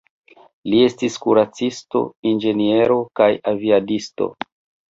Li 0.71 0.79
estis 0.85 1.17
kuracisto, 1.25 2.01
inĝeniero 2.31 2.99
kaj 3.21 3.31
aviadisto. 3.53 4.31